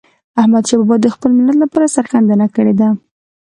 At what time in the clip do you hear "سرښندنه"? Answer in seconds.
1.95-2.47